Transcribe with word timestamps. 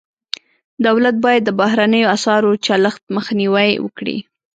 دولت 0.85 1.15
باید 1.25 1.41
د 1.45 1.49
بهرنیو 1.59 2.11
اسعارو 2.15 2.51
چلښت 2.65 3.03
مخنیوی 3.15 3.69
وکړي. 3.85 4.17